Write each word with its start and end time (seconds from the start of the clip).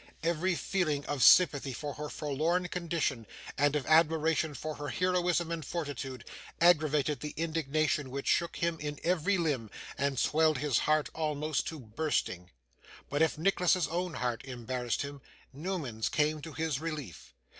Every 0.23 0.55
feeling 0.55 1.05
of 1.05 1.21
sympathy 1.21 1.73
for 1.73 1.93
her 1.93 2.09
forlorn 2.09 2.69
condition, 2.69 3.27
and 3.55 3.75
of 3.75 3.85
admiration 3.85 4.55
for 4.55 4.73
her 4.77 4.87
heroism 4.87 5.51
and 5.51 5.63
fortitude, 5.63 6.25
aggravated 6.59 7.19
the 7.19 7.35
indignation 7.37 8.09
which 8.09 8.25
shook 8.25 8.55
him 8.55 8.79
in 8.79 8.99
every 9.03 9.37
limb, 9.37 9.69
and 9.99 10.17
swelled 10.17 10.57
his 10.57 10.79
heart 10.89 11.09
almost 11.13 11.67
to 11.67 11.79
bursting. 11.79 12.49
But, 13.11 13.21
if 13.21 13.37
Nicholas's 13.37 13.87
own 13.89 14.15
heart 14.15 14.43
embarrassed 14.43 15.03
him, 15.03 15.21
Newman's 15.53 16.09
came 16.09 16.41
to 16.41 16.53
his 16.53 16.79
relief. 16.79 17.35